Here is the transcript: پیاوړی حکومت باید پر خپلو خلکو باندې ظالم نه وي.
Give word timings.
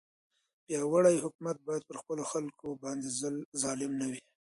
پیاوړی 0.65 1.17
حکومت 1.25 1.57
باید 1.67 1.83
پر 1.89 1.95
خپلو 2.01 2.23
خلکو 2.31 2.67
باندې 2.83 3.07
ظالم 3.61 3.91
نه 4.01 4.05
وي. 4.11 4.21